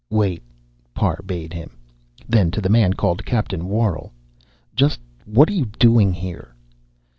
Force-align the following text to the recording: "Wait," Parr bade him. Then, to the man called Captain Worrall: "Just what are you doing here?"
"Wait," 0.09 0.41
Parr 0.95 1.19
bade 1.23 1.53
him. 1.53 1.77
Then, 2.27 2.49
to 2.49 2.59
the 2.59 2.69
man 2.73 2.93
called 2.93 3.23
Captain 3.23 3.69
Worrall: 3.69 4.11
"Just 4.75 4.99
what 5.25 5.47
are 5.47 5.53
you 5.53 5.65
doing 5.77 6.11
here?" 6.11 6.55